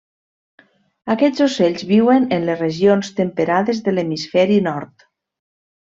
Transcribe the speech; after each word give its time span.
Aquests 1.15 1.43
ocells 1.47 1.85
viuen 1.91 2.25
a 2.37 2.39
les 2.47 2.59
regions 2.65 3.13
temperades 3.21 3.83
de 3.89 3.97
l'hemisferi 3.97 4.59
nord. 4.71 5.11